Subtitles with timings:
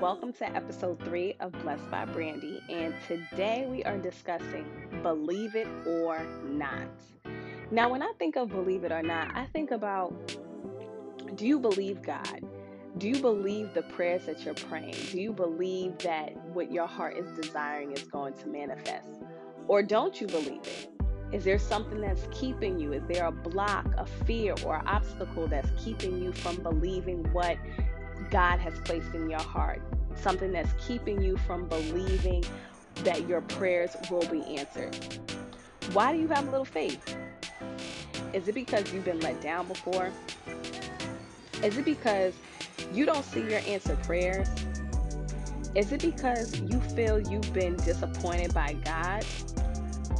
[0.00, 4.64] Welcome to episode three of Blessed by Brandi, and today we are discussing
[5.02, 6.86] Believe It or Not.
[7.72, 10.14] Now, when I think of Believe It or Not, I think about
[11.34, 12.44] do you believe God?
[12.98, 14.94] Do you believe the prayers that you're praying?
[15.10, 19.08] Do you believe that what your heart is desiring is going to manifest?
[19.66, 20.90] Or don't you believe it?
[21.32, 22.92] Is there something that's keeping you?
[22.92, 27.58] Is there a block, a fear, or obstacle that's keeping you from believing what
[28.30, 29.80] God has placed in your heart,
[30.16, 32.44] something that's keeping you from believing
[33.04, 34.96] that your prayers will be answered.
[35.92, 37.16] Why do you have a little faith?
[38.32, 40.10] Is it because you've been let down before?
[41.62, 42.34] Is it because
[42.92, 44.48] you don't see your answered prayers?
[45.74, 49.24] Is it because you feel you've been disappointed by God?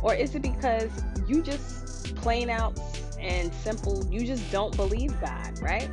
[0.03, 0.91] Or is it because
[1.27, 2.79] you just plain out
[3.21, 5.89] and simple, you just don't believe God, right?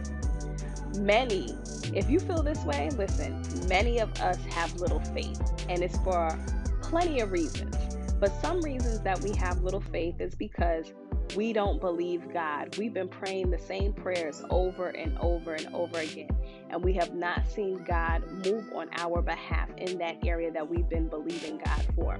[0.97, 1.57] Many
[1.93, 6.37] if you feel this way, listen, many of us have little faith, and it's for
[6.81, 7.75] plenty of reasons.
[8.19, 10.93] But some reasons that we have little faith is because
[11.35, 12.77] we don't believe God.
[12.77, 16.29] We've been praying the same prayers over and over and over again,
[16.69, 20.89] and we have not seen God move on our behalf in that area that we've
[20.89, 22.19] been believing God for.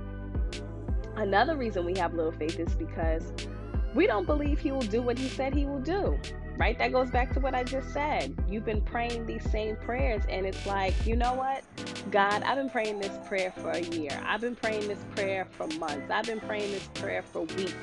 [1.17, 3.33] Another reason we have little faith is because
[3.93, 6.19] we don't believe He will do what He said He will do
[6.57, 6.77] right?
[6.77, 8.35] That goes back to what I just said.
[8.49, 11.63] You've been praying these same prayers, and it's like, you know what?
[12.11, 14.21] God, I've been praying this prayer for a year.
[14.25, 16.09] I've been praying this prayer for months.
[16.09, 17.73] I've been praying this prayer for weeks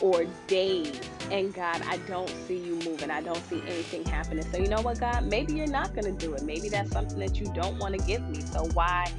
[0.00, 1.00] or days.
[1.30, 3.10] And God, I don't see you moving.
[3.10, 4.44] I don't see anything happening.
[4.50, 5.24] So, you know what, God?
[5.24, 6.42] Maybe you're not going to do it.
[6.42, 8.40] Maybe that's something that you don't want to give me.
[8.40, 9.10] So, why?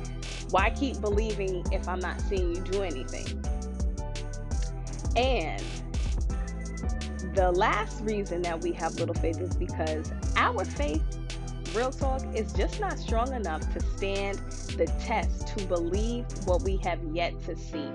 [0.51, 3.43] Why keep believing if I'm not seeing you do anything?
[5.15, 5.63] And
[7.35, 11.03] the last reason that we have little faith is because our faith,
[11.75, 14.39] real talk, is just not strong enough to stand
[14.77, 17.89] the test to believe what we have yet to see.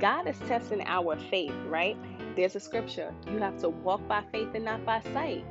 [0.00, 1.96] God is testing our faith, right?
[2.36, 3.14] There's a scripture.
[3.30, 5.44] You have to walk by faith and not by sight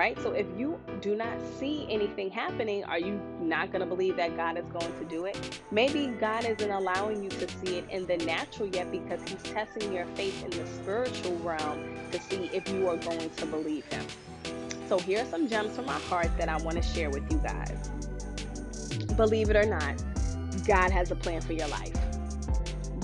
[0.00, 0.18] right?
[0.22, 4.34] So if you do not see anything happening, are you not going to believe that
[4.34, 5.60] God is going to do it?
[5.70, 9.92] Maybe God isn't allowing you to see it in the natural yet because He's testing
[9.92, 14.02] your faith in the spiritual realm to see if you are going to believe Him.
[14.88, 17.36] So here are some gems from my heart that I want to share with you
[17.36, 17.90] guys.
[19.18, 20.02] Believe it or not,
[20.66, 21.92] God has a plan for your life.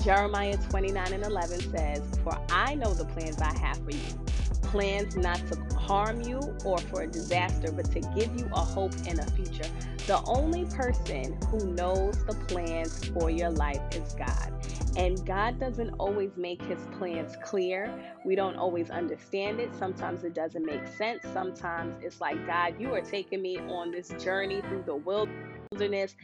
[0.03, 4.27] Jeremiah 29 and 11 says, For I know the plans I have for you
[4.67, 8.93] plans not to harm you or for a disaster, but to give you a hope
[9.07, 9.69] and a future.
[10.07, 14.53] The only person who knows the plans for your life is God.
[14.97, 17.93] And God doesn't always make his plans clear.
[18.25, 19.69] We don't always understand it.
[19.77, 21.23] Sometimes it doesn't make sense.
[21.33, 26.15] Sometimes it's like, God, you are taking me on this journey through the wilderness,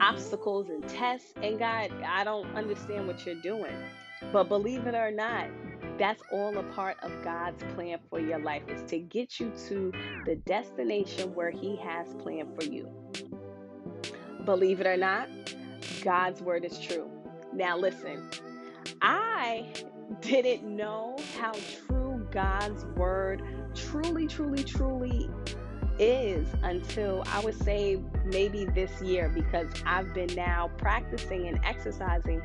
[0.00, 1.34] obstacles and tests.
[1.42, 3.76] And God, I don't understand what you're doing.
[4.32, 5.46] But believe it or not,
[5.98, 9.92] that's all a part of God's plan for your life is to get you to
[10.24, 12.88] the destination where he has planned for you.
[14.44, 15.28] Believe it or not,
[16.02, 17.10] God's word is true.
[17.52, 18.28] Now listen,
[19.02, 19.66] I
[20.20, 23.42] didn't know how true God's word
[23.74, 25.28] truly truly truly
[25.98, 32.42] is until I would say maybe this year because I've been now practicing and exercising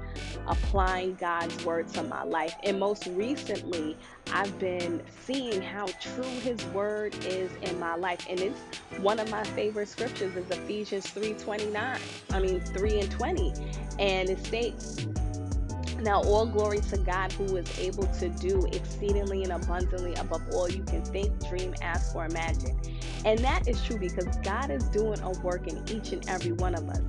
[0.48, 2.56] applying God's word to my life.
[2.64, 3.98] And most recently,
[4.34, 8.26] I've been seeing how true his word is in my life.
[8.30, 8.60] And it's
[9.00, 12.00] one of my favorite scriptures is Ephesians 3:29.
[12.32, 13.54] I mean 3 and 20.
[14.00, 15.06] And it states
[16.02, 20.70] now, all glory to God who is able to do exceedingly and abundantly above all
[20.70, 22.80] you can think, dream, ask, or imagine.
[23.26, 26.76] And that is true because God is doing a work in each and every one
[26.76, 27.02] of us.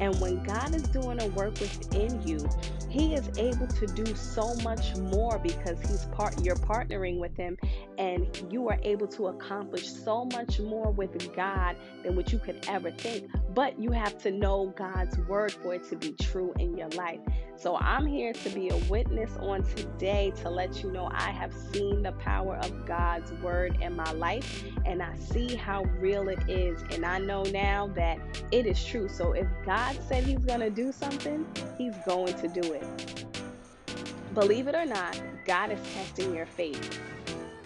[0.00, 2.48] And when God is doing a work within you,
[2.88, 7.56] he is able to do so much more because he's part you're partnering with him
[7.98, 12.64] and you are able to accomplish so much more with God than what you could
[12.66, 13.30] ever think.
[13.58, 17.18] But you have to know God's word for it to be true in your life.
[17.56, 21.52] So I'm here to be a witness on today to let you know I have
[21.72, 26.38] seen the power of God's word in my life and I see how real it
[26.48, 26.80] is.
[26.92, 28.20] And I know now that
[28.52, 29.08] it is true.
[29.08, 31.44] So if God said He's going to do something,
[31.76, 33.24] He's going to do it.
[34.34, 37.00] Believe it or not, God is testing your faith.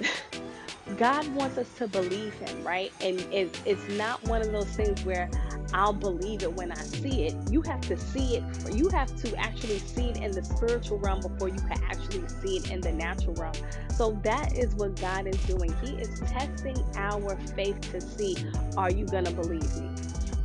[0.97, 2.93] God wants us to believe Him, right?
[3.03, 5.29] And it's, it's not one of those things where
[5.75, 7.35] I'll believe it when I see it.
[7.51, 8.75] You have to see it.
[8.75, 12.59] You have to actually see it in the spiritual realm before you can actually see
[12.59, 13.55] it in the natural realm.
[13.95, 15.75] So that is what God is doing.
[15.83, 18.37] He is testing our faith to see
[18.77, 19.91] are you going to believe me?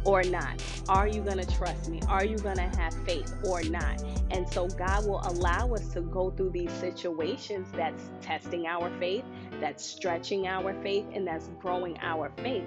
[0.08, 0.64] or not?
[0.88, 2.00] Are you going to trust me?
[2.08, 4.02] Are you going to have faith or not?
[4.32, 9.26] And so God will allow us to go through these situations that's testing our faith,
[9.60, 12.64] that's stretching our faith, and that's growing our faith.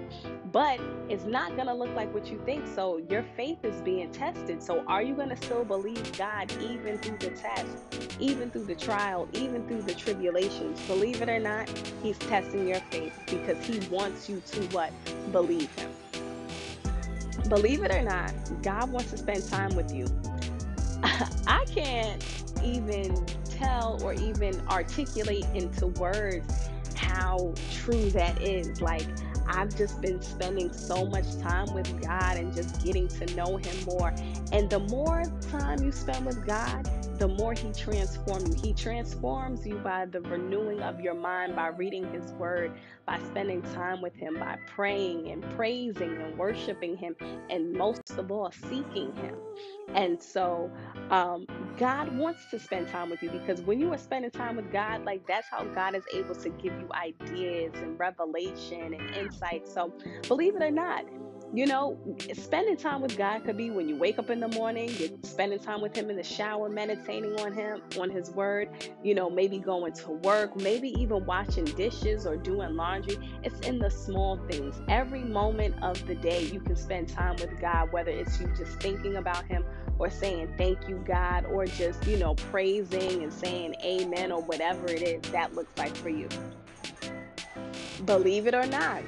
[0.53, 2.67] But it's not going to look like what you think.
[2.67, 4.63] So your faith is being tested.
[4.63, 8.75] So are you going to still believe God even through the test, even through the
[8.75, 10.81] trial, even through the tribulations?
[10.87, 11.69] Believe it or not,
[12.03, 14.93] He's testing your faith because He wants you to what?
[15.33, 15.91] Believe Him.
[17.49, 18.33] Believe it or not,
[18.63, 20.07] God wants to spend time with you.
[21.03, 22.25] I can't
[22.63, 26.70] even tell or even articulate into words
[27.21, 28.81] how true that is.
[28.81, 29.07] Like,
[29.47, 33.85] I've just been spending so much time with God and just getting to know Him
[33.85, 34.15] more.
[34.53, 36.89] And the more time you spend with God,
[37.21, 38.57] the more He transforms you.
[38.57, 42.75] He transforms you by the renewing of your mind, by reading His Word,
[43.07, 47.17] by spending time with Him, by praying and praising and worshiping Him,
[47.51, 49.37] and most of all, seeking Him.
[49.95, 50.73] And so,
[51.11, 54.73] um, God wants to spend time with you because when you are spending time with
[54.73, 59.69] God, like that's how God is able to give you ideas and revelation and insight.
[59.69, 59.95] So,
[60.29, 61.07] believe it or not,
[61.52, 61.99] you know,
[62.35, 65.58] spending time with God could be when you wake up in the morning, you're spending
[65.58, 68.69] time with Him in the shower, meditating on Him, on His Word,
[69.02, 73.19] you know, maybe going to work, maybe even washing dishes or doing laundry.
[73.43, 74.81] It's in the small things.
[74.88, 78.79] Every moment of the day, you can spend time with God, whether it's you just
[78.81, 79.64] thinking about Him
[79.99, 84.87] or saying thank you, God, or just, you know, praising and saying amen or whatever
[84.87, 86.29] it is that looks like for you.
[88.05, 89.02] Believe it or not,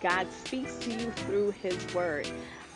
[0.00, 2.28] God speaks to you through His Word.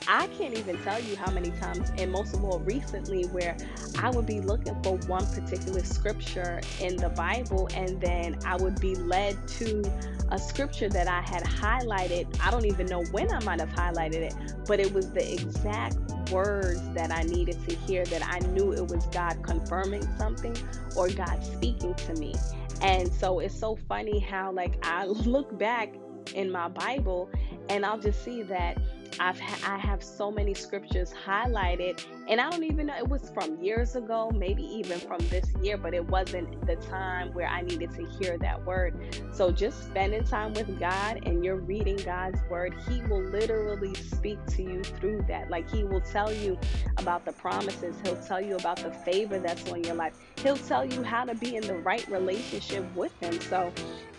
[0.08, 3.56] I can't even tell you how many times, and most of all recently, where
[3.98, 8.80] I would be looking for one particular scripture in the Bible, and then I would
[8.80, 9.82] be led to
[10.30, 12.38] a scripture that I had highlighted.
[12.40, 14.34] I don't even know when I might have highlighted it,
[14.66, 15.96] but it was the exact
[16.30, 20.56] words that I needed to hear that I knew it was God confirming something
[20.96, 22.34] or God speaking to me.
[22.80, 25.94] And so it's so funny how, like, I look back
[26.34, 27.30] in my Bible
[27.68, 28.78] and I'll just see that
[29.18, 33.30] I've ha- I have so many scriptures highlighted, and I don't even know it was
[33.30, 37.62] from years ago, maybe even from this year, but it wasn't the time where I
[37.62, 38.94] needed to hear that word.
[39.32, 44.44] So just spending time with God and you're reading God's word, He will literally speak
[44.48, 45.50] to you through that.
[45.50, 46.58] Like He will tell you
[46.98, 50.84] about the promises, He'll tell you about the favor that's on your life, He'll tell
[50.84, 53.40] you how to be in the right relationship with Him.
[53.40, 53.72] So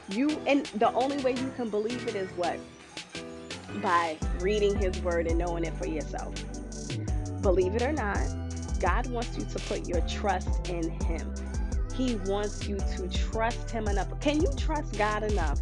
[0.09, 2.59] you and the only way you can believe it is what
[3.81, 6.33] by reading his word and knowing it for yourself.
[7.41, 8.19] Believe it or not,
[8.79, 11.33] God wants you to put your trust in him.
[11.95, 14.19] He wants you to trust him enough.
[14.19, 15.59] Can you trust God enough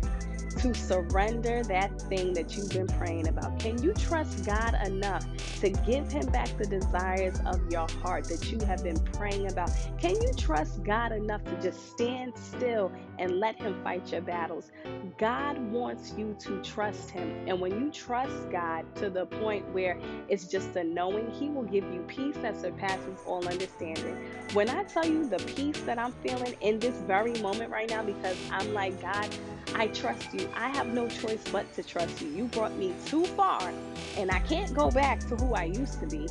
[0.58, 3.60] to surrender that thing that you've been praying about?
[3.60, 5.26] Can you trust God enough
[5.62, 9.72] to give Him back the desires of your heart that you have been praying about?
[10.00, 14.72] Can you trust God enough to just stand still and let Him fight your battles?
[15.18, 17.48] God wants you to trust Him.
[17.48, 20.00] And when you trust God to the point where
[20.30, 24.18] it's just a knowing, He will give you peace that surpasses all understanding.
[24.54, 28.04] When I tell you the peace that I'm feeling in this very moment right now,
[28.04, 29.30] because I'm like, God,
[29.74, 30.45] I trust you.
[30.54, 32.30] I have no choice but to trust you.
[32.30, 33.72] You brought me too far,
[34.18, 36.28] and I can't go back to who I used to be.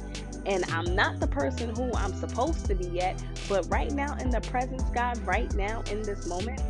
[0.47, 3.23] And I'm not the person who I'm supposed to be yet.
[3.49, 6.61] But right now, in the presence, God, right now, in this moment,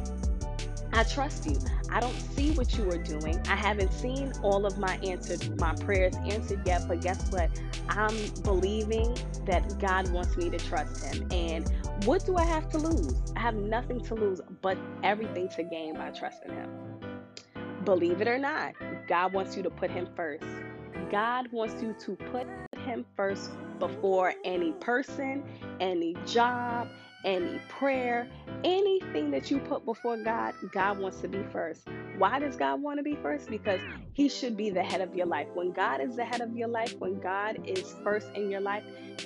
[0.92, 1.58] I trust you.
[1.90, 3.40] I don't see what you are doing.
[3.48, 7.50] I haven't seen all of my answered my prayers answered yet, but guess what?
[7.88, 11.26] I'm believing that God wants me to trust him.
[11.32, 11.68] And
[12.04, 13.14] what do I have to lose?
[13.36, 16.70] I have nothing to lose but everything to gain by trusting him.
[17.84, 18.34] Believe it mm-hmm.
[18.34, 18.74] or not,
[19.06, 20.44] God wants you to put him first.
[21.10, 22.46] God wants you to put
[22.78, 25.42] him first before any person,
[25.80, 26.88] any job,
[27.24, 28.28] any prayer,
[28.64, 31.86] anything that you put before God, God wants to be first.
[32.18, 33.48] Why does God want to be first?
[33.48, 33.80] Because
[34.12, 35.48] He should be the head of your life.
[35.54, 38.84] When God is the head of your life, when God is first in your life,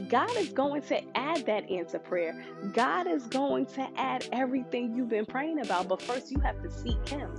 [0.09, 2.45] God is going to add that answer prayer.
[2.73, 5.89] God is going to add everything you've been praying about.
[5.89, 7.31] But first, you have to seek Him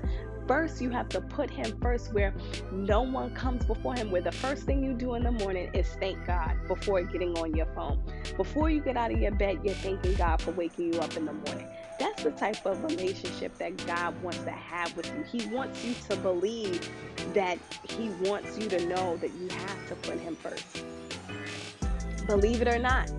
[0.50, 2.34] first you have to put him first where
[2.72, 5.88] no one comes before him where the first thing you do in the morning is
[6.00, 8.02] thank god before getting on your phone.
[8.36, 11.26] Before you get out of your bed you're thanking god for waking you up in
[11.26, 11.68] the morning.
[12.00, 15.40] That's the type of relationship that god wants to have with you.
[15.40, 16.90] He wants you to believe
[17.36, 20.84] that he wants you to know that you have to put him first.
[22.26, 23.12] Believe it or not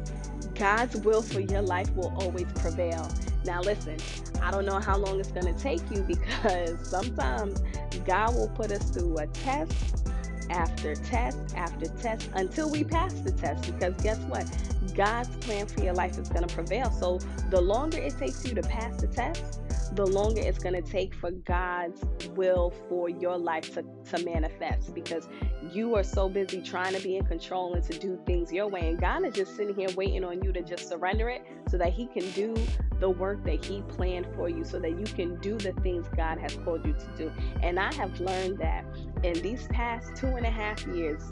[0.54, 3.08] god's will for your life will always prevail
[3.44, 3.97] now listen
[4.42, 7.62] I don't know how long it's going to take you because sometimes
[8.06, 10.09] God will put us through a test
[10.50, 13.66] after test after test until we pass the test.
[13.66, 14.47] Because guess what?
[14.94, 16.90] God's plan for your life is going to prevail.
[16.90, 17.18] So
[17.50, 19.60] the longer it takes you to pass the test,
[19.94, 22.04] the longer it's going to take for God's
[22.37, 25.28] will for your life to, to manifest because
[25.73, 28.88] you are so busy trying to be in control and to do things your way.
[28.88, 31.92] And God is just sitting here waiting on you to just surrender it so that
[31.92, 32.54] He can do
[33.00, 36.38] the work that He planned for you, so that you can do the things God
[36.38, 37.32] has called you to do.
[37.62, 38.85] And I have learned that
[39.23, 41.23] in these past two and a half years,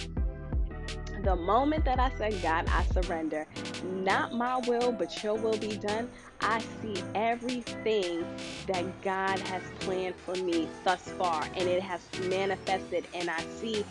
[1.22, 3.46] the moment that I said, God, I surrender,
[3.84, 6.08] not my will, but your will be done,
[6.40, 8.24] I see everything
[8.66, 13.08] that God has planned for me thus far, and it has manifested.
[13.14, 13.82] And I see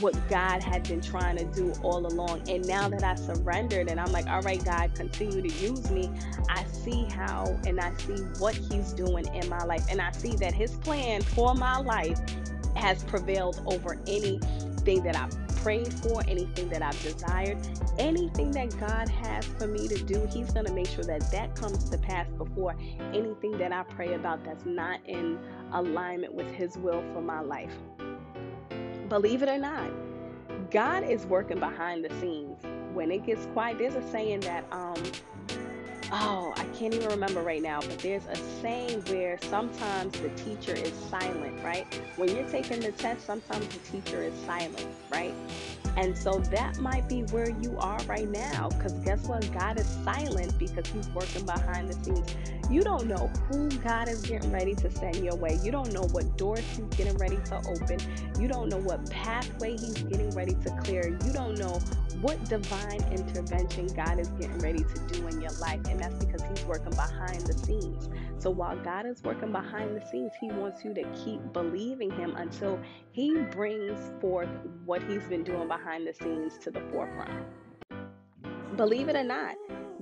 [0.00, 2.48] what God had been trying to do all along.
[2.48, 6.10] And now that I surrendered, and I'm like, all right, God, continue to use me,
[6.48, 9.86] I see how and I see what He's doing in my life.
[9.90, 12.20] And I see that His plan for my life
[12.76, 17.58] has prevailed over anything that I've prayed for, anything that I've desired,
[17.98, 21.56] anything that God has for me to do, He's going to make sure that that
[21.56, 22.76] comes to pass before
[23.12, 25.40] anything that I pray about that's not in
[25.72, 27.72] alignment with His will for my life.
[29.08, 29.90] Believe it or not,
[30.70, 32.62] God is working behind the scenes.
[32.94, 35.02] When it gets quiet, there's a saying that um,
[36.12, 40.72] oh, I can't even remember right now, but there's a saying where sometimes the teacher
[40.72, 41.86] is silent, right?
[42.16, 45.34] When you're taking the test, sometimes the teacher is silent, right?
[45.96, 48.68] And so that might be where you are right now.
[48.68, 49.50] Because guess what?
[49.52, 52.34] God is silent because He's working behind the scenes.
[52.70, 55.58] You don't know who God is getting ready to send your way.
[55.62, 57.98] You don't know what doors He's getting ready to open.
[58.38, 61.18] You don't know what pathway He's getting ready to clear.
[61.24, 61.80] You don't know
[62.20, 65.80] what divine intervention God is getting ready to do in your life.
[65.88, 68.08] And that's because He's working behind the scenes.
[68.38, 72.34] So while God is working behind the scenes, He wants you to keep believing Him
[72.36, 72.80] until
[73.12, 74.48] He brings forth
[74.84, 77.46] what He's been doing behind the scenes to the forefront.
[78.76, 79.54] Believe it or not,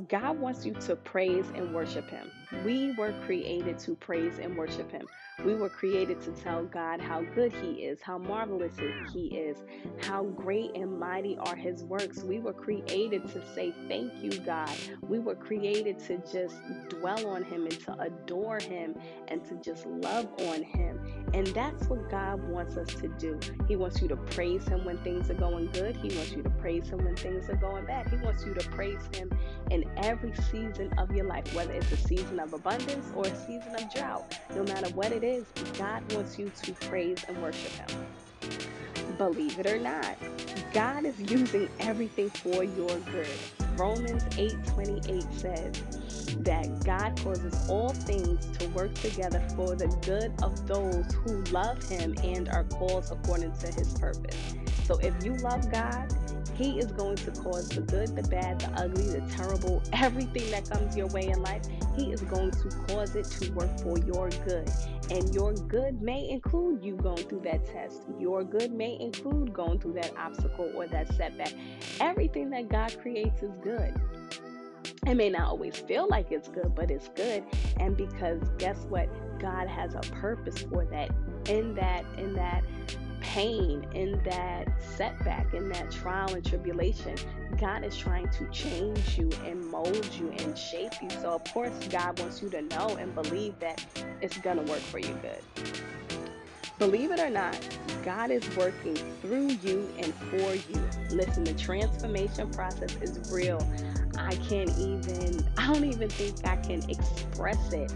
[0.08, 2.30] God wants you to praise and worship Him.
[2.64, 5.06] We were created to praise and worship Him.
[5.44, 8.74] We were created to tell God how good He is, how marvelous
[9.12, 9.58] He is,
[10.02, 12.22] how great and mighty are His works.
[12.22, 14.70] We were created to say, Thank you, God.
[15.02, 16.56] We were created to just
[16.88, 18.94] dwell on Him and to adore Him
[19.28, 21.00] and to just love on Him.
[21.34, 23.38] And that's what God wants us to do.
[23.68, 26.50] He wants you to praise Him when things are going good, He wants you to
[26.50, 28.08] praise Him when things are going bad.
[28.08, 29.30] He wants you to praise Him
[29.70, 33.74] in every season of your life, whether it's a season of abundance or a season
[33.74, 34.38] of drought.
[34.54, 35.46] No matter what it is,
[35.78, 38.06] God wants you to praise and worship Him.
[39.18, 40.16] Believe it or not,
[40.72, 43.28] God is using everything for your good.
[43.76, 50.66] Romans 8:28 says that God causes all things to work together for the good of
[50.66, 54.54] those who love him and are called according to his purpose.
[54.84, 56.12] So if you love God,
[56.54, 60.70] he is going to cause the good, the bad, the ugly, the terrible, everything that
[60.70, 61.62] comes your way in life.
[61.96, 64.70] He is going to cause it to work for your good.
[65.10, 68.02] And your good may include you going through that test.
[68.18, 71.52] Your good may include going through that obstacle or that setback.
[72.00, 73.94] Everything that God creates is good.
[75.06, 77.42] It may not always feel like it's good, but it's good.
[77.78, 79.08] And because guess what?
[79.40, 81.10] God has a purpose for that.
[81.48, 82.64] In that, in that
[83.24, 87.16] pain, in that setback, in that trial and tribulation,
[87.58, 91.08] God is trying to change you and mold you and shape you.
[91.10, 93.84] So, of course, God wants you to know and believe that
[94.20, 95.40] it's going to work for you good.
[96.78, 97.56] Believe it or not,
[98.04, 100.88] God is working through you and for you.
[101.10, 103.66] Listen, the transformation process is real.
[104.18, 107.92] I can't even, I don't even think I can express it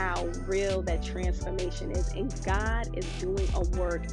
[0.00, 2.08] how real that transformation is.
[2.08, 4.06] And God is doing a work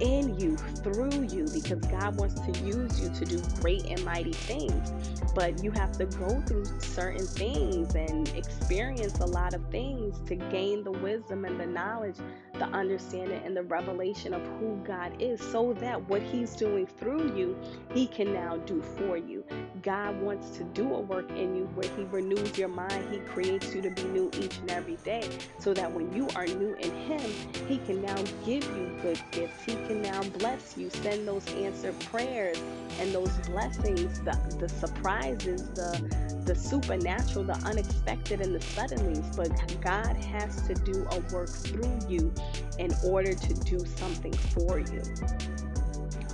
[0.00, 4.32] in you, through you, because God wants to use you to do great and mighty
[4.32, 4.92] things.
[5.34, 10.34] But you have to go through certain things and experience a lot of things to
[10.36, 12.16] gain the wisdom and the knowledge,
[12.58, 17.36] the understanding, and the revelation of who God is, so that what He's doing through
[17.36, 17.56] you,
[17.92, 19.44] He can now do for you.
[19.82, 23.74] God wants to do a work in you where He renews your mind, He creates
[23.74, 26.90] you to be new each and every day, so that when you are new in
[27.02, 27.30] Him,
[27.68, 29.62] He can now give you good gifts.
[29.64, 32.58] He can now bless you, send those answered prayers
[33.00, 39.34] and those blessings, the, the surprises, the the supernatural, the unexpected, and the suddenlies.
[39.36, 42.32] But God has to do a work through you
[42.78, 45.02] in order to do something for you.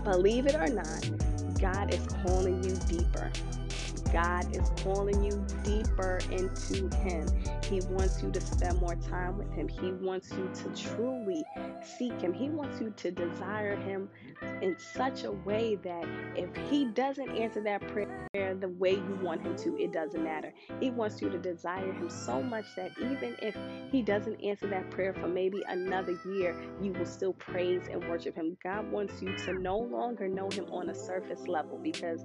[0.04, 1.10] Believe it or not,
[1.60, 3.30] God is calling you deeper.
[4.12, 7.26] God is calling you deeper into Him.
[7.70, 9.68] He wants you to spend more time with Him.
[9.68, 11.44] He wants you to truly
[11.82, 12.32] seek Him.
[12.32, 14.08] He wants you to desire Him
[14.60, 19.42] in such a way that if He doesn't answer that prayer the way you want
[19.42, 20.52] Him to, it doesn't matter.
[20.80, 23.56] He wants you to desire Him so much that even if
[23.92, 28.34] He doesn't answer that prayer for maybe another year, you will still praise and worship
[28.34, 28.56] Him.
[28.64, 32.24] God wants you to no longer know Him on a surface level because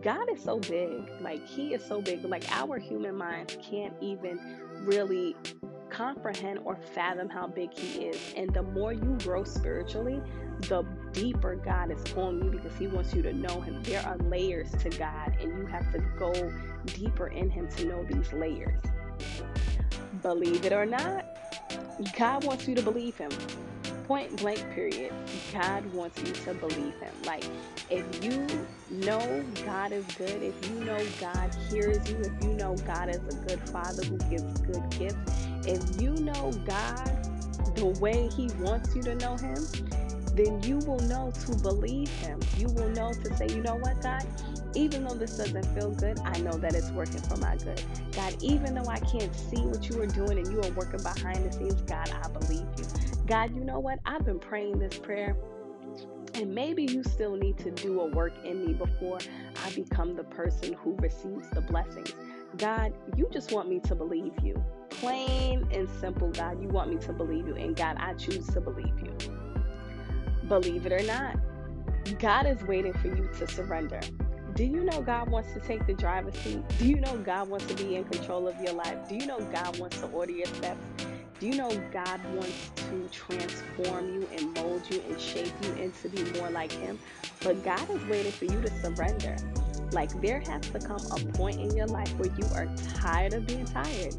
[0.00, 1.10] God is so big.
[1.20, 2.24] Like, He is so big.
[2.24, 4.40] Like, our human minds can't even
[4.86, 5.36] really
[5.90, 8.34] comprehend or fathom how big He is.
[8.36, 10.20] And the more you grow spiritually,
[10.60, 13.82] the deeper God is calling you because He wants you to know Him.
[13.82, 16.32] There are layers to God, and you have to go
[16.86, 18.80] deeper in Him to know these layers.
[20.22, 21.24] Believe it or not,
[22.18, 23.30] God wants you to believe Him.
[24.06, 25.12] Point blank, period.
[25.52, 27.14] God wants you to believe Him.
[27.24, 27.44] Like,
[27.90, 28.46] if you
[28.88, 33.16] know God is good, if you know God hears you, if you know God is
[33.16, 35.32] a good Father who gives good gifts,
[35.66, 37.18] if you know God
[37.74, 39.56] the way He wants you to know Him,
[40.34, 42.38] then you will know to believe Him.
[42.56, 44.22] You will know to say, you know what, God,
[44.76, 47.82] even though this doesn't feel good, I know that it's working for my good.
[48.12, 51.44] God, even though I can't see what you are doing and you are working behind
[51.44, 52.84] the scenes, God, I believe you.
[53.26, 53.98] God, you know what?
[54.06, 55.36] I've been praying this prayer.
[56.34, 59.18] And maybe you still need to do a work in me before
[59.64, 62.14] I become the person who receives the blessings.
[62.58, 64.62] God, you just want me to believe you.
[64.90, 67.54] Plain and simple, God, you want me to believe you.
[67.54, 69.14] And God, I choose to believe you.
[70.48, 71.36] Believe it or not,
[72.18, 74.00] God is waiting for you to surrender.
[74.54, 76.62] Do you know God wants to take the driver's seat?
[76.78, 79.08] Do you know God wants to be in control of your life?
[79.08, 81.05] Do you know God wants to order your steps?
[81.38, 86.08] Do you know God wants to transform you and mold you and shape you into
[86.08, 86.98] be more like Him?
[87.42, 89.36] But God is waiting for you to surrender.
[89.92, 93.46] Like there has to come a point in your life where you are tired of
[93.46, 94.14] being tired.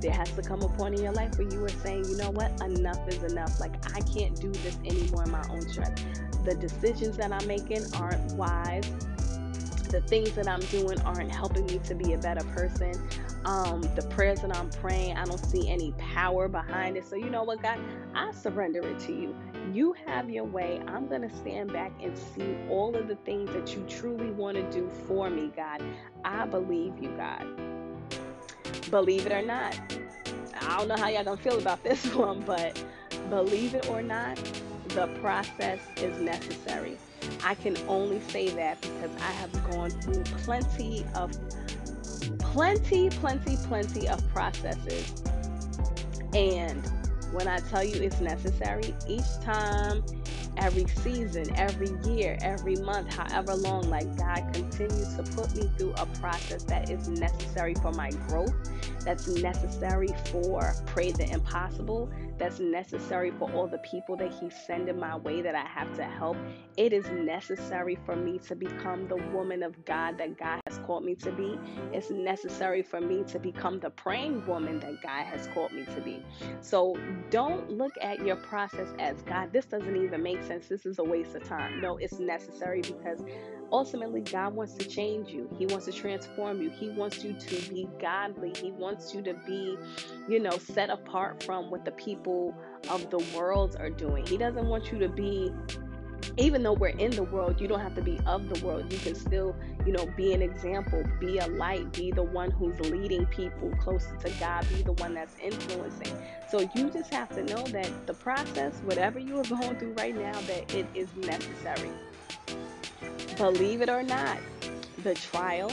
[0.00, 2.30] There has to come a point in your life where you are saying, you know
[2.30, 3.58] what, enough is enough.
[3.58, 6.04] Like, I can't do this anymore in my own strength.
[6.44, 8.88] The decisions that I'm making aren't wise.
[9.90, 12.92] The things that I'm doing aren't helping me to be a better person.
[13.44, 17.06] Um, the prayers that I'm praying, I don't see any power behind it.
[17.06, 17.78] So, you know what, God,
[18.14, 19.34] I surrender it to you.
[19.72, 20.80] You have your way.
[20.86, 24.56] I'm going to stand back and see all of the things that you truly want
[24.56, 25.82] to do for me, God.
[26.24, 27.46] I believe you, God.
[28.90, 29.78] Believe it or not.
[30.60, 32.82] I don't know how y'all gonna feel about this one, but
[33.28, 34.36] believe it or not,
[34.88, 36.98] the process is necessary.
[37.44, 41.32] I can only say that because I have gone through plenty of
[42.38, 45.22] plenty, plenty, plenty of processes.
[46.34, 46.86] And
[47.32, 50.02] when I tell you it's necessary, each time
[50.56, 55.94] every season, every year, every month, however long, like God continues to put me through
[55.94, 58.54] a process that is necessary for my growth,
[59.04, 64.98] that's necessary for pray the impossible, that's necessary for all the people that He's sending
[64.98, 66.36] my way that I have to help.
[66.76, 71.04] It is necessary for me to become the woman of God that God has called
[71.04, 71.58] me to be.
[71.92, 76.00] It's necessary for me to become the praying woman that God has called me to
[76.00, 76.24] be.
[76.60, 76.96] So
[77.30, 80.68] don't look at your process as God, this doesn't even make sense.
[80.68, 81.80] This is a waste of time.
[81.80, 83.22] No, it's necessary because
[83.70, 85.48] ultimately God wants to change you.
[85.56, 86.70] He wants to transform you.
[86.70, 88.52] He wants you to be godly.
[88.56, 89.78] He wants you to be,
[90.28, 92.54] you know, set apart from what the people
[92.88, 94.26] of the world are doing.
[94.26, 95.52] He doesn't want you to be
[96.36, 98.92] even though we're in the world, you don't have to be of the world.
[98.92, 99.54] You can still,
[99.86, 104.16] you know, be an example, be a light, be the one who's leading people closer
[104.16, 106.16] to God, be the one that's influencing.
[106.50, 110.16] So you just have to know that the process, whatever you are going through right
[110.16, 111.90] now, that it is necessary.
[113.36, 114.38] Believe it or not,
[115.02, 115.72] the trial,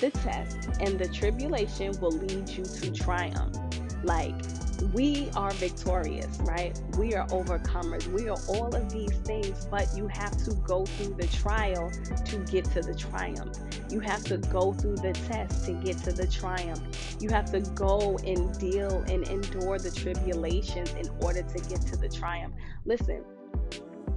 [0.00, 3.56] the test, and the tribulation will lead you to triumph.
[4.02, 4.34] Like,
[4.92, 6.78] we are victorious, right?
[6.98, 8.06] We are overcomers.
[8.08, 11.90] We are all of these things, but you have to go through the trial
[12.24, 13.56] to get to the triumph.
[13.90, 16.80] You have to go through the test to get to the triumph.
[17.20, 21.96] You have to go and deal and endure the tribulations in order to get to
[21.96, 22.54] the triumph.
[22.84, 23.24] Listen,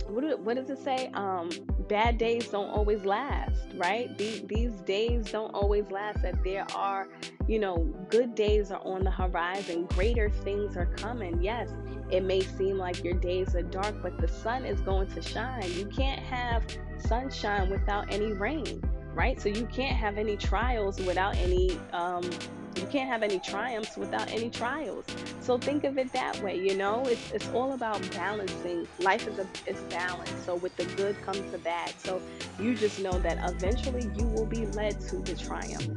[0.09, 1.09] what, do, what does it say?
[1.13, 1.49] Um,
[1.87, 4.15] bad days don't always last, right?
[4.17, 6.21] These, these days don't always last.
[6.21, 7.07] That there are,
[7.47, 7.77] you know,
[8.09, 9.85] good days are on the horizon.
[9.87, 11.41] Greater things are coming.
[11.41, 11.69] Yes,
[12.09, 15.71] it may seem like your days are dark, but the sun is going to shine.
[15.73, 16.63] You can't have
[16.97, 18.81] sunshine without any rain,
[19.13, 19.39] right?
[19.41, 22.29] So you can't have any trials without any um,
[22.77, 25.05] you can't have any triumphs without any trials.
[25.41, 27.03] So think of it that way, you know?
[27.05, 28.87] It's it's all about balancing.
[28.99, 30.31] Life is a is balance.
[30.45, 31.93] So with the good comes the bad.
[31.99, 32.21] So
[32.59, 35.87] you just know that eventually you will be led to the triumph.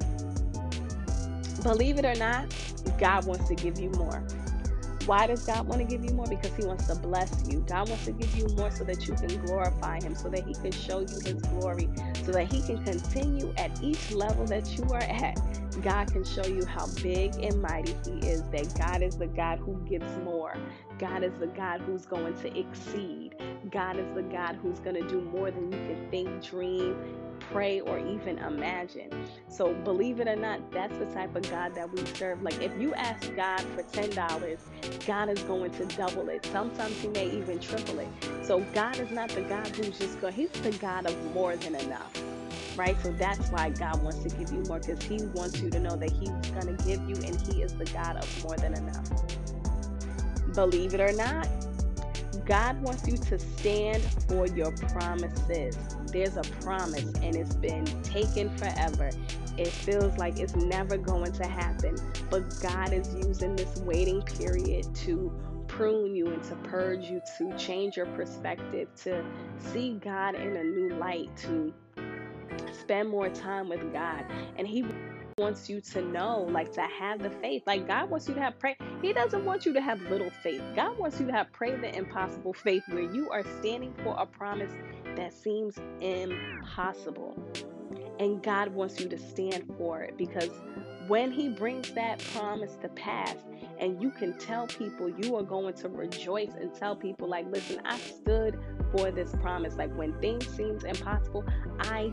[1.62, 2.54] Believe it or not,
[2.98, 4.24] God wants to give you more.
[5.06, 6.26] Why does God want to give you more?
[6.26, 7.64] Because He wants to bless you.
[7.66, 10.54] God wants to give you more so that you can glorify Him, so that He
[10.54, 11.88] can show you His glory,
[12.22, 15.59] so that He can continue at each level that you are at.
[15.76, 19.58] God can show you how big and mighty He is, that God is the God
[19.58, 20.56] who gives more.
[20.98, 23.36] God is the God who's going to exceed.
[23.70, 26.96] God is the God who's going to do more than you can think, dream,
[27.40, 29.10] pray, or even imagine.
[29.48, 32.42] So, believe it or not, that's the type of God that we serve.
[32.42, 34.58] Like, if you ask God for $10,
[35.06, 36.44] God is going to double it.
[36.46, 38.08] Sometimes He may even triple it.
[38.42, 41.74] So, God is not the God who's just going, He's the God of more than
[41.74, 42.12] enough.
[42.80, 42.96] Right?
[43.02, 45.96] So that's why God wants to give you more because He wants you to know
[45.96, 49.06] that He's going to give you and He is the God of more than enough.
[50.54, 51.46] Believe it or not,
[52.46, 55.76] God wants you to stand for your promises.
[56.06, 59.10] There's a promise and it's been taken forever.
[59.58, 61.96] It feels like it's never going to happen,
[62.30, 65.30] but God is using this waiting period to
[65.68, 69.22] prune you and to purge you, to change your perspective, to
[69.58, 71.74] see God in a new light, to
[72.72, 74.24] spend more time with God.
[74.56, 74.84] And He
[75.38, 77.62] wants you to know, like to have the faith.
[77.66, 78.76] Like God wants you to have pray.
[79.00, 80.62] He doesn't want you to have little faith.
[80.76, 84.26] God wants you to have pray the impossible faith where you are standing for a
[84.26, 84.72] promise
[85.16, 87.36] that seems impossible.
[88.18, 90.50] And God wants you to stand for it because
[91.06, 93.36] when He brings that promise to pass,
[93.78, 97.80] and you can tell people you are going to rejoice and tell people like listen
[97.84, 98.58] i stood
[98.92, 101.44] for this promise like when things seemed impossible
[101.80, 102.12] i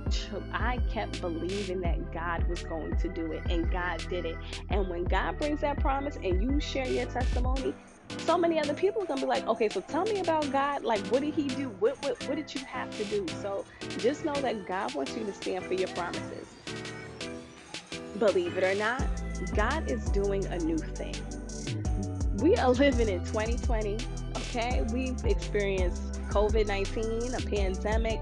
[0.53, 4.37] i kept believing that god was going to do it and god did it
[4.69, 7.73] and when god brings that promise and you share your testimony
[8.19, 10.83] so many other people are gonna be like, okay, so tell me about God.
[10.83, 11.69] Like, what did He do?
[11.79, 13.25] What what what did you have to do?
[13.41, 13.65] So
[13.99, 16.47] just know that God wants you to stand for your promises.
[18.19, 19.03] Believe it or not,
[19.55, 21.15] God is doing a new thing
[22.41, 23.97] we are living in 2020,
[24.35, 24.85] okay?
[24.93, 28.21] We've experienced COVID 19, a pandemic.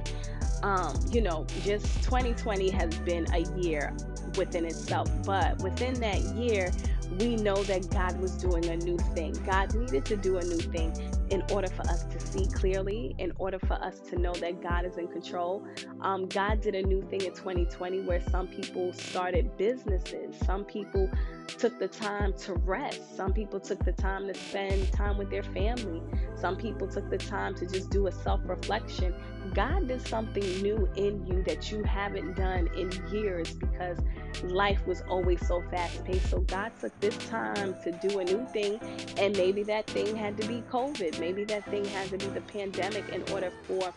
[0.64, 3.96] Um, you know, just 2020 has been a year
[4.38, 5.10] within itself.
[5.26, 6.72] But within that year,
[7.20, 9.34] we know that God was doing a new thing.
[9.46, 10.94] God needed to do a new thing
[11.30, 14.86] in order for us to see clearly, in order for us to know that God
[14.86, 15.66] is in control.
[16.02, 21.10] Um, God did a new thing in 2020 where some people started businesses, some people
[21.48, 25.44] took the time to rest, some people took the time to spend time with their
[25.44, 26.02] family,
[26.36, 29.14] some people took the time to just do a self reflection.
[29.54, 34.00] God did something new in you that you haven't done in years because
[34.44, 36.30] life was always so fast paced.
[36.30, 38.80] So God took this time to do a new thing,
[39.18, 41.20] and maybe that thing had to be COVID.
[41.20, 43.94] Maybe that thing had to be the pandemic in order for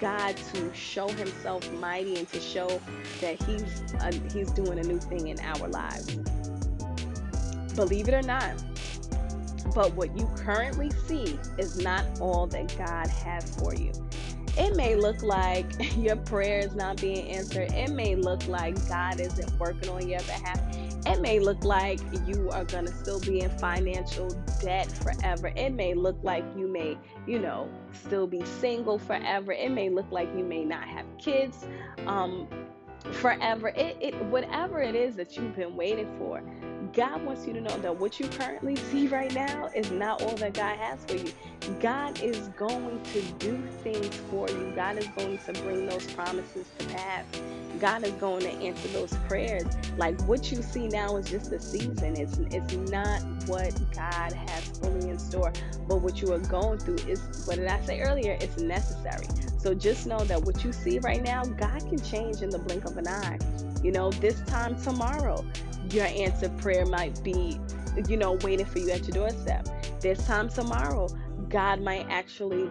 [0.00, 2.80] God to show Himself mighty and to show
[3.20, 6.18] that He's uh, He's doing a new thing in our lives.
[7.74, 8.62] Believe it or not.
[9.74, 13.92] But what you currently see is not all that God has for you.
[14.56, 17.72] It may look like your prayer is not being answered.
[17.72, 20.60] It may look like God isn't working on your behalf.
[21.06, 24.28] It may look like you are going to still be in financial
[24.60, 25.52] debt forever.
[25.54, 29.52] It may look like you may, you know, still be single forever.
[29.52, 31.66] It may look like you may not have kids
[32.06, 32.48] um,
[33.12, 33.68] forever.
[33.68, 36.42] It, it, whatever it is that you've been waiting for,
[36.94, 40.36] God wants you to know that what you currently see right now is not all
[40.36, 41.32] that God has for you.
[41.80, 44.72] God is going to do things for you.
[44.76, 47.24] God is going to bring those promises to pass.
[47.80, 49.64] God is going to answer those prayers.
[49.96, 52.16] Like what you see now is just a season.
[52.16, 55.52] It's it's not what God has fully in store.
[55.88, 58.38] But what you are going through is what did I say earlier?
[58.40, 59.26] It's necessary.
[59.58, 62.84] So just know that what you see right now, God can change in the blink
[62.84, 63.38] of an eye.
[63.82, 65.44] You know, this time tomorrow,
[65.94, 67.58] your answered prayer might be,
[68.08, 69.68] you know, waiting for you at your doorstep.
[70.00, 71.08] This time tomorrow,
[71.48, 72.68] God might actually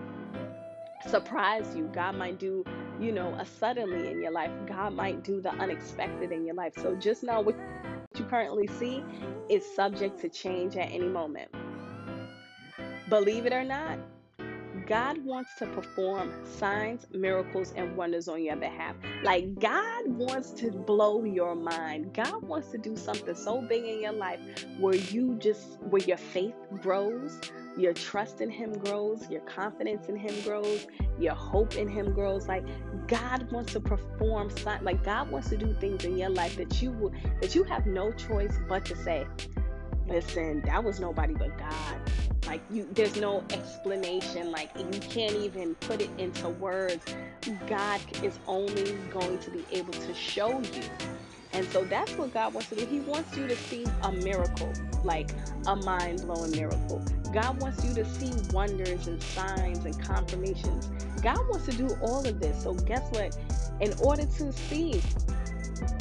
[1.10, 1.90] surprise you.
[1.94, 2.66] God might do,
[3.00, 4.52] you know, a suddenly in your life.
[4.68, 6.74] God might do the unexpected in your life.
[6.76, 7.56] So just know what
[8.16, 9.04] you currently see
[9.50, 11.50] is subject to change at any moment.
[13.10, 14.00] Believe it or not,
[14.88, 18.96] God wants to perform signs, miracles, and wonders on your behalf.
[19.24, 22.14] Like, God wants to blow your mind.
[22.14, 24.40] God wants to do something so big in your life
[24.80, 27.40] where you just, where your faith grows,
[27.78, 30.86] your trust in Him grows, your confidence in Him grows,
[31.20, 32.48] your hope in Him grows.
[32.48, 32.66] Like,
[33.08, 34.50] God wants to perform,
[34.82, 37.86] like, God wants to do things in your life that you will, that you have
[37.86, 39.26] no choice but to say,
[40.08, 42.02] listen, that was nobody but God.
[42.46, 47.04] Like you there's no explanation, like you can't even put it into words.
[47.68, 50.84] God is only going to be able to show you.
[51.54, 52.86] And so that's what God wants to do.
[52.86, 55.32] He wants you to see a miracle, like
[55.68, 57.06] a mind blowing miracle.
[57.32, 60.90] God wants you to see wonders and signs and confirmations.
[61.22, 62.64] God wants to do all of this.
[62.64, 63.38] So, guess what?
[63.82, 65.02] In order to see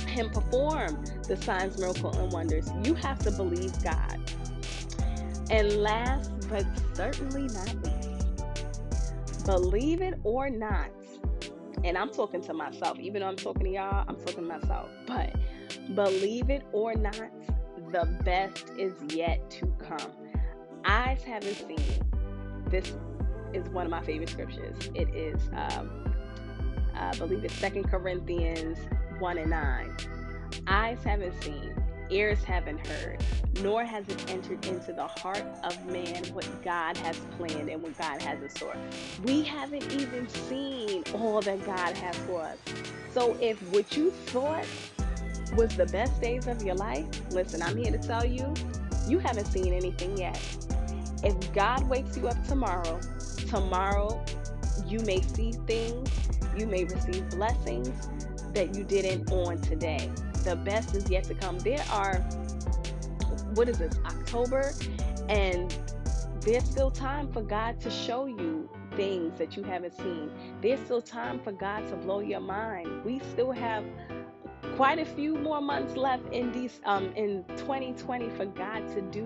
[0.07, 4.19] him perform the signs, miracle, and wonders, you have to believe God.
[5.51, 10.91] And last but certainly not least, believe it or not,
[11.85, 14.89] and I'm talking to myself, even though I'm talking to y'all, I'm talking to myself,
[15.07, 15.35] but
[15.95, 17.31] believe it or not,
[17.91, 20.13] the best is yet to come.
[20.85, 22.03] Eyes haven't seen.
[22.69, 22.93] This
[23.53, 24.91] is one of my favorite scriptures.
[24.95, 26.15] It is, um,
[26.95, 28.79] I believe it's Second Corinthians
[29.19, 29.97] 1 and 9.
[30.69, 31.75] Eyes haven't seen,
[32.13, 33.23] ears haven't heard,
[33.63, 37.97] nor has it entered into the heart of man what God has planned and what
[37.99, 38.77] God has in store.
[39.25, 42.59] We haven't even seen all that God has for us.
[43.13, 44.67] So if what you thought
[45.57, 48.53] was the best days of your life, listen, I'm here to tell you,
[49.09, 50.41] you haven't seen anything yet.
[51.23, 53.01] If God wakes you up tomorrow,
[53.49, 54.25] tomorrow
[54.87, 56.11] you may see things,
[56.57, 58.09] you may receive blessings
[58.55, 60.11] that you didn't on today.
[60.45, 61.59] The best is yet to come.
[61.59, 62.17] There are,
[63.55, 64.73] what is this, October?
[65.29, 65.75] And
[66.41, 70.31] there's still time for God to show you things that you haven't seen.
[70.61, 73.05] There's still time for God to blow your mind.
[73.05, 73.85] We still have
[74.77, 79.25] quite a few more months left in these um in 2020 for God to do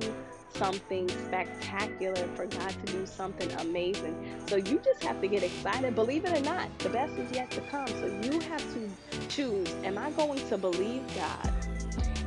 [0.50, 4.16] something spectacular, for God to do something amazing.
[4.46, 5.94] So you just have to get excited.
[5.94, 7.86] Believe it or not, the best is yet to come.
[7.88, 8.90] So you have to
[9.28, 11.52] choose am I going to believe God?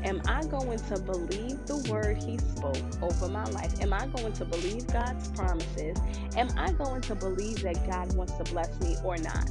[0.03, 3.81] Am I going to believe the word He spoke over my life?
[3.81, 5.97] Am I going to believe God's promises?
[6.37, 9.49] Am I going to believe that God wants to bless me or not?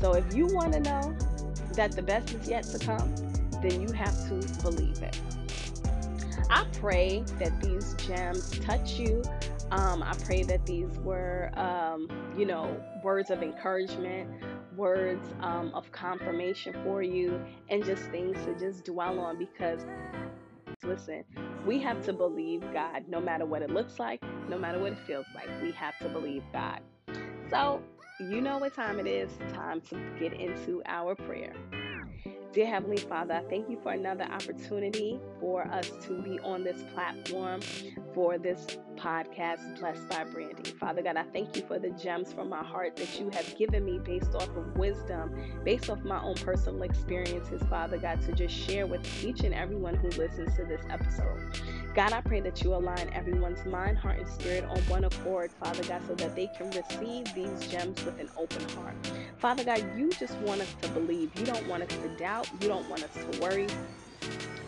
[0.00, 1.14] So if you want to know
[1.72, 3.14] that the best is yet to come,
[3.62, 5.18] then you have to believe it.
[6.50, 9.22] I pray that these gems touch you.
[9.70, 14.30] Um, I pray that these were, um, you know, words of encouragement,
[14.76, 19.80] words um, of confirmation for you, and just things to just dwell on because,
[20.84, 21.24] listen,
[21.66, 24.98] we have to believe God no matter what it looks like, no matter what it
[25.06, 25.48] feels like.
[25.62, 26.80] We have to believe God.
[27.48, 27.80] So,
[28.20, 29.30] you know what time it is.
[29.52, 31.52] Time to get into our prayer.
[32.52, 36.82] Dear Heavenly Father, I thank you for another opportunity for us to be on this
[36.92, 37.62] platform
[38.12, 40.66] for this podcast, Blessed by Brandi.
[40.78, 43.84] Father God, I thank you for the gems from my heart that you have given
[43.84, 48.54] me based off of wisdom, based off my own personal experiences, Father God, to just
[48.54, 51.40] share with each and everyone who listens to this episode.
[51.94, 55.82] God, I pray that you align everyone's mind, heart, and spirit on one accord, Father
[55.84, 58.94] God, so that they can receive these gems with an open heart.
[59.38, 61.30] Father God, you just want us to believe.
[61.38, 62.48] You don't want us to doubt.
[62.60, 63.66] You don't want us to worry.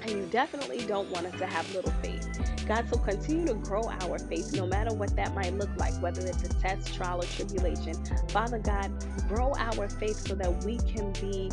[0.03, 2.29] And you definitely don't want us to have little faith.
[2.67, 6.27] God, so continue to grow our faith no matter what that might look like, whether
[6.27, 7.95] it's a test, trial, or tribulation.
[8.29, 8.91] Father God,
[9.29, 11.51] grow our faith so that we can be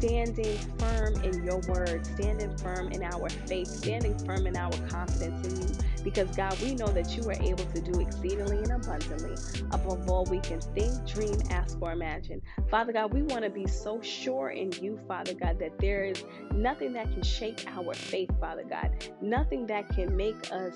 [0.00, 5.46] standing firm in your word, standing firm in our faith, standing firm in our confidence
[5.46, 5.89] in you.
[6.02, 9.36] Because, God, we know that you are able to do exceedingly and abundantly
[9.72, 12.40] above all we can think, dream, ask, or imagine.
[12.70, 16.24] Father God, we want to be so sure in you, Father God, that there is
[16.52, 20.74] nothing that can shake our faith, Father God, nothing that can make us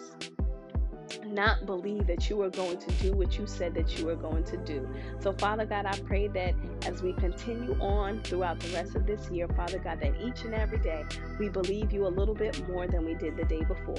[1.27, 4.45] not believe that you are going to do what you said that you are going
[4.45, 4.89] to do.
[5.21, 6.55] So, Father God, I pray that
[6.87, 10.55] as we continue on throughout the rest of this year, Father God, that each and
[10.55, 11.05] every day
[11.39, 13.95] we believe you a little bit more than we did the day before.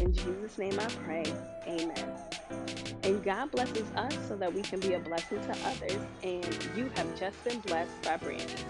[0.00, 1.24] In Jesus' name I pray.
[1.66, 2.14] Amen.
[3.02, 6.00] And God blesses us so that we can be a blessing to others.
[6.22, 8.64] And you have just been blessed by Brandi.